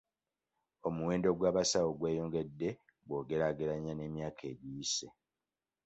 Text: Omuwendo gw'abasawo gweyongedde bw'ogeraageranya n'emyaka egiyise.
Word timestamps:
Omuwendo 0.87 1.29
gw'abasawo 1.37 1.89
gweyongedde 1.99 2.69
bw'ogeraageranya 3.07 3.93
n'emyaka 3.95 4.43
egiyise. 4.53 5.07